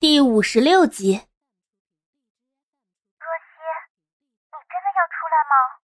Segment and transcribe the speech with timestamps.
[0.00, 1.10] 第五十六集。
[1.10, 1.24] 若曦，
[4.46, 5.74] 你真的要出来吗？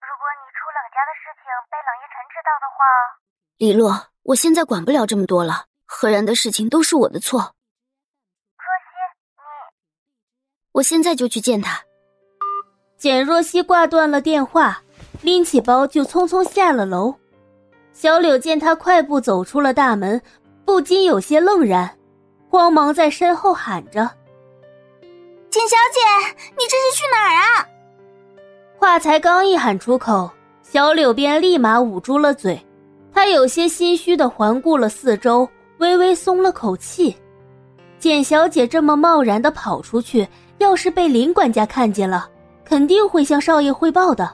[0.00, 2.82] 如果你出冷家的事情被冷夜晨知道的话，
[3.58, 5.66] 李洛，我现在管不了这么多了。
[5.86, 7.38] 何然的事情都是我的错。
[7.38, 8.98] 若曦，
[9.36, 9.42] 你，
[10.72, 11.84] 我现在就去见他。
[12.96, 14.82] 简若曦挂断了电话，
[15.22, 17.14] 拎起包就匆匆下了楼。
[17.92, 20.20] 小柳见他快步走出了大门，
[20.64, 21.96] 不禁有些愣然。
[22.50, 24.10] 慌忙在身后喊着
[25.50, 27.68] ：“简小姐，你这是去哪儿啊？”
[28.76, 30.28] 话才刚一喊出口，
[30.60, 32.60] 小柳便立马捂住了嘴。
[33.14, 37.16] 她有些心虚的环顾了四周，微微松了口气。
[38.00, 40.26] 简小姐这么贸然的跑出去，
[40.58, 42.28] 要是被林管家看见了，
[42.64, 44.28] 肯定会向少爷汇报的。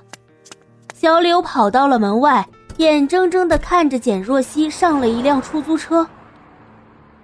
[0.94, 2.48] 小柳跑到了门外，
[2.78, 6.08] 眼睁睁的看着简若曦上了一辆出租车。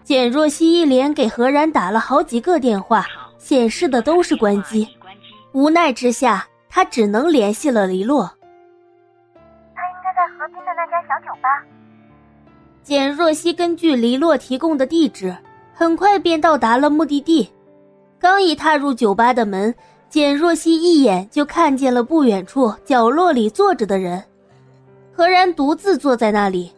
[0.05, 3.07] 简若曦一连给何然打了好几个电话，
[3.39, 4.89] 显示的都是关机。
[5.53, 8.25] 无奈之下，他只能联系了黎洛。
[9.75, 11.49] 他应该在河边的那家小酒吧。
[12.83, 15.37] 简若曦根据黎洛提供的地址，
[15.73, 17.49] 很快便到达了目的地。
[18.19, 19.73] 刚一踏入酒吧的门，
[20.09, 24.23] 简若曦一眼就看见了不远处角落里坐着的人。
[25.13, 26.73] 何然独自坐在那里，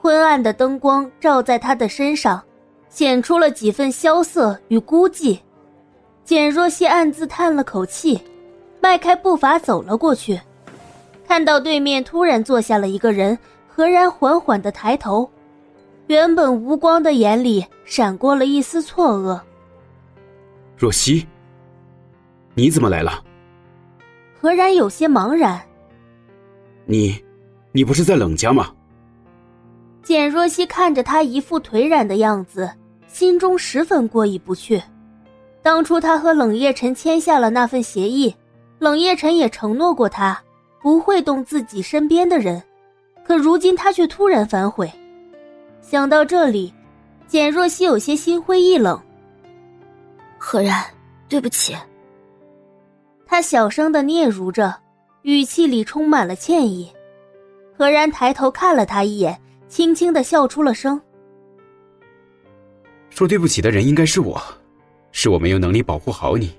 [0.00, 2.42] 昏暗的灯光照在他的身上。
[2.90, 5.38] 显出了几分萧瑟与孤寂，
[6.24, 8.20] 简若曦暗自叹了口气，
[8.82, 10.38] 迈开步伐走了过去，
[11.26, 15.30] 看到对面突然坐下了一个人，何然缓缓的抬头，
[16.08, 19.40] 原本无光的眼里闪过了一丝错愕。
[20.76, 21.26] 若曦，
[22.54, 23.22] 你怎么来了？
[24.40, 25.60] 何然有些茫然。
[26.86, 27.22] 你，
[27.70, 28.74] 你不是在冷家吗？
[30.02, 32.68] 简若曦看着他一副颓然的样子。
[33.12, 34.80] 心中十分过意不去。
[35.62, 38.34] 当初他和冷夜晨签下了那份协议，
[38.78, 40.40] 冷夜晨也承诺过他
[40.80, 42.62] 不会动自己身边的人，
[43.24, 44.90] 可如今他却突然反悔。
[45.82, 46.72] 想到这里，
[47.26, 48.98] 简若曦有些心灰意冷。
[50.38, 50.82] 何然，
[51.28, 51.76] 对不起。
[53.26, 54.74] 他小声的嗫嚅着，
[55.22, 56.90] 语气里充满了歉意。
[57.76, 61.00] 何然抬头看了他一眼，轻轻的笑出了声。
[63.10, 64.42] 说对不起的人应该是我，
[65.12, 66.50] 是我没有能力保护好你，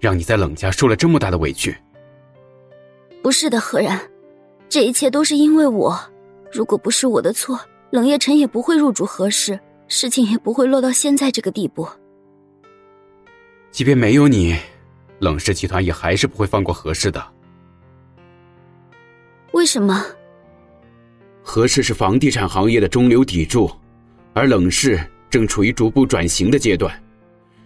[0.00, 1.76] 让你在冷家受了这么大的委屈。
[3.22, 4.00] 不是的，何然，
[4.68, 5.98] 这一切都是因为我。
[6.52, 9.58] 如果不是我的错，冷夜晨也不会入主何氏，
[9.88, 11.86] 事情也不会落到现在这个地步。
[13.72, 14.56] 即便没有你，
[15.18, 17.22] 冷氏集团也还是不会放过何氏的。
[19.52, 20.04] 为什么？
[21.42, 23.70] 何氏是房地产行业的中流砥柱，
[24.32, 24.98] 而冷氏。
[25.36, 26.90] 正处于逐步转型的阶段，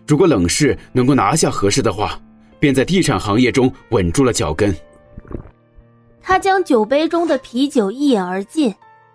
[0.04, 2.20] 如果冷氏能够拿下何氏的话，
[2.58, 4.75] 便在地产行业中稳住了脚跟。
[6.20, 8.75] 他将酒杯中的啤酒一饮而尽，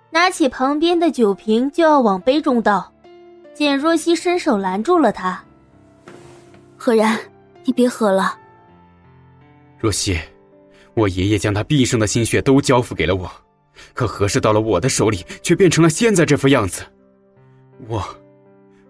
[0.10, 2.90] 拿起旁边的酒瓶就要往杯中倒，
[3.54, 5.44] 简若曦伸手拦住了他。
[6.78, 7.20] 何然，
[7.66, 8.38] 你别喝了。
[9.78, 10.18] 若曦，
[10.94, 13.30] 我爷爷将他毕生的心血都交付给了我，
[13.94, 16.82] 可何氏到了我的手里，却变成了现在这副样子。
[17.90, 18.02] 我。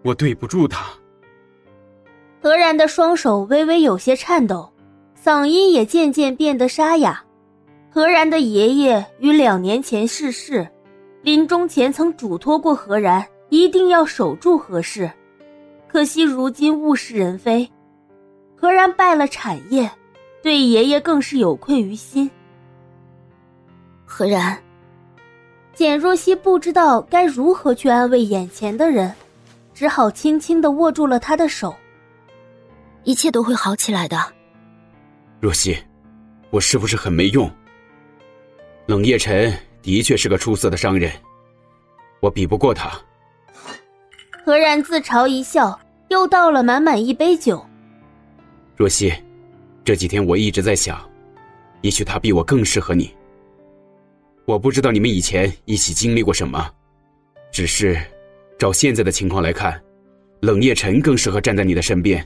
[0.06, 0.86] 我对不住他。
[2.40, 4.72] 何然的双手微微有些颤抖，
[5.20, 7.20] 嗓音也渐渐变得沙哑。
[7.90, 10.68] 何然的爷爷于两年前逝世，
[11.24, 15.10] 临终前曾嘱托过何然一定要守住何氏，
[15.88, 17.68] 可惜如今物是人非，
[18.56, 19.90] 何然败了产业，
[20.44, 22.30] 对爷爷更是有愧于心。
[24.06, 24.56] 何然，
[25.74, 29.12] 简若曦不知道该如何去安慰眼前的人。
[29.76, 31.76] 只好轻轻的握住了他的手。
[33.04, 34.18] 一切都会好起来的。
[35.40, 35.78] 若曦，
[36.50, 37.52] 我是不是很没用？
[38.88, 41.12] 冷夜晨的确是个出色的商人，
[42.22, 42.90] 我比不过他。
[44.46, 47.64] 何然自嘲一笑，又倒了满满一杯酒。
[48.78, 49.14] 若曦，
[49.84, 50.98] 这几天我一直在想，
[51.82, 53.14] 也许他比我更适合你。
[54.46, 56.72] 我不知道你们以前一起经历过什么，
[57.52, 58.00] 只是。
[58.58, 59.82] 照现在的情况来看，
[60.42, 62.26] 冷夜晨更适合站在你的身边。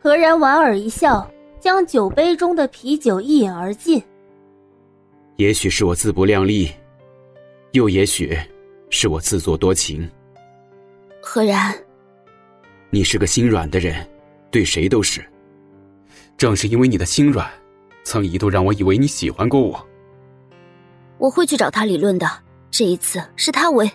[0.00, 1.28] 何然莞尔一笑，
[1.60, 4.02] 将酒杯中的啤酒一饮而尽。
[5.36, 6.70] 也许是我自不量力，
[7.72, 8.36] 又也许
[8.90, 10.08] 是我自作多情。
[11.22, 11.74] 何然，
[12.90, 14.04] 你是个心软的人，
[14.50, 15.24] 对谁都是。
[16.36, 17.48] 正是因为你的心软，
[18.02, 19.84] 曾一度让我以为你喜欢过我。
[21.18, 22.28] 我会去找他理论的。
[22.70, 23.90] 这一次是他为。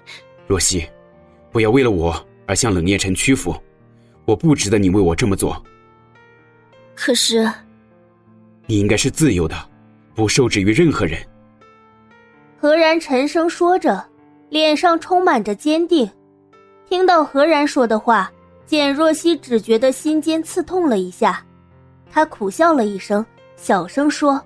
[0.47, 0.85] 若曦，
[1.51, 2.13] 不要为了我
[2.45, 3.55] 而向冷夜晨屈服。
[4.25, 5.61] 我不值得你为我这么做。
[6.95, 7.49] 可是，
[8.67, 9.55] 你应该是自由的，
[10.15, 11.19] 不受制于任何人。
[12.57, 14.03] 何然沉声说着，
[14.49, 16.09] 脸上充满着坚定。
[16.87, 18.31] 听到何然说的话，
[18.65, 21.45] 简若曦只觉得心尖刺痛了一下，
[22.09, 23.25] 她苦笑了一声，
[23.57, 24.41] 小声说：“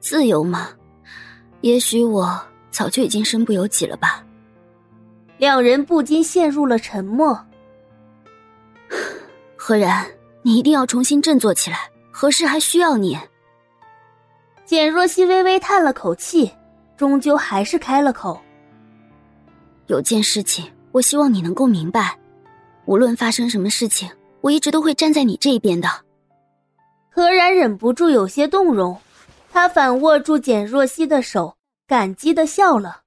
[0.00, 0.70] 自由吗？
[1.60, 2.40] 也许我
[2.70, 4.24] 早就已经身不由己了吧。”
[5.38, 7.38] 两人不禁陷入了沉默。
[9.56, 10.06] 何然，
[10.42, 13.18] 你一定要重新振作起来，何事还需要你？
[14.64, 16.50] 简若曦微微叹了口气，
[16.96, 18.40] 终究还是开了口。
[19.86, 22.18] 有件事情，我希望你能够明白，
[22.84, 24.10] 无论发生什么事情，
[24.40, 25.88] 我一直都会站在你这一边的。
[27.10, 28.96] 何然忍不住有些动容，
[29.50, 31.54] 他反握住简若曦的手，
[31.88, 33.00] 感激的笑了。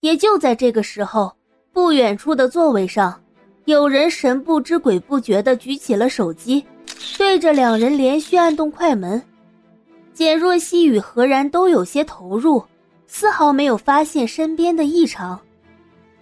[0.00, 1.34] 也就在这个时候，
[1.72, 3.18] 不远处的座位上，
[3.64, 6.62] 有人神不知鬼不觉的举起了手机，
[7.16, 9.20] 对着两人连续按动快门。
[10.12, 12.62] 简若曦与何然都有些投入，
[13.06, 15.40] 丝毫没有发现身边的异常。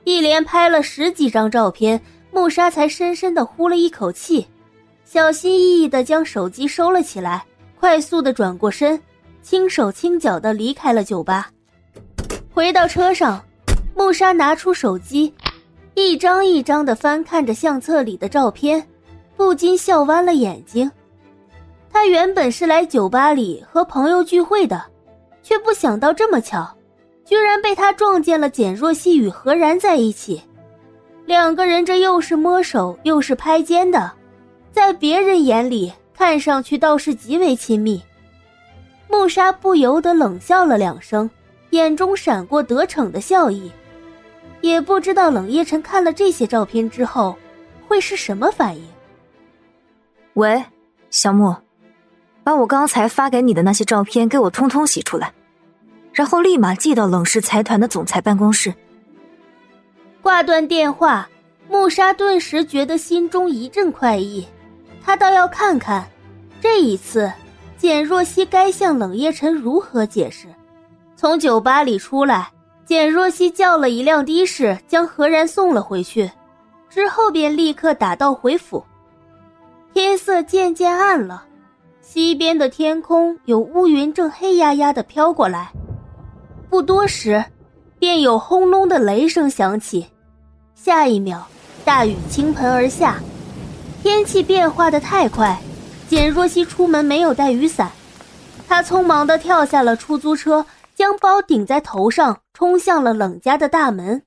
[0.04, 2.00] 一连拍了十几张照片，
[2.30, 4.46] 穆莎才深深的呼了一口气，
[5.04, 7.44] 小心翼翼的将手机收了起来，
[7.80, 9.00] 快速的转过身，
[9.42, 11.50] 轻手轻脚的离开了酒吧。
[12.52, 13.42] 回到车上，
[13.94, 15.32] 穆莎拿出手机，
[15.94, 18.84] 一张一张的翻看着相册里的照片，
[19.36, 20.90] 不禁笑弯了眼睛。
[21.92, 24.84] 他原本是来酒吧里和朋友聚会的，
[25.42, 26.68] 却不想到这么巧。
[27.24, 30.42] 居然被他撞见了简若曦与何然在一起，
[31.26, 34.10] 两个人这又是摸手又是拍肩的，
[34.72, 38.02] 在别人眼里看上去倒是极为亲密。
[39.08, 41.30] 穆莎不由得冷笑了两声，
[41.70, 43.70] 眼中闪过得逞的笑意，
[44.60, 47.36] 也不知道冷夜晨看了这些照片之后
[47.86, 48.84] 会是什么反应。
[50.34, 50.64] 喂，
[51.10, 51.56] 小木，
[52.42, 55.32] 把我刚才发给你的那些照片给我通通洗出来。
[56.12, 58.74] 然后立马寄到冷氏财团的总裁办公室。
[60.20, 61.28] 挂断电话，
[61.68, 64.46] 穆莎顿时觉得心中一阵快意，
[65.02, 66.04] 她倒要看看，
[66.60, 67.32] 这一次
[67.78, 70.48] 简若曦该向冷夜晨如何解释。
[71.20, 72.50] 从酒吧里出来，
[72.86, 76.30] 简若曦叫了一辆的士将何然送了回去，
[76.88, 78.82] 之后便立刻打道回府。
[79.92, 81.44] 天色渐渐暗了，
[82.00, 85.70] 西边的天空有乌云正黑压压的飘过来。
[86.70, 87.44] 不多时，
[87.98, 90.06] 便有轰隆的雷声响起，
[90.74, 91.46] 下一秒，
[91.84, 93.20] 大雨倾盆而下。
[94.02, 95.60] 天气变化的太快，
[96.08, 97.90] 简若曦出门没有带雨伞，
[98.66, 100.64] 她匆忙的跳下了出租车，
[101.00, 104.22] 将包顶在头上，冲向了冷家的大门。